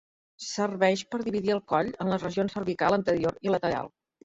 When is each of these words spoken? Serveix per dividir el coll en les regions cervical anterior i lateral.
Serveix 0.45 1.03
per 1.11 1.19
dividir 1.27 1.53
el 1.57 1.61
coll 1.75 1.93
en 2.07 2.11
les 2.15 2.27
regions 2.29 2.59
cervical 2.59 2.99
anterior 3.01 3.39
i 3.49 3.57
lateral. 3.57 3.97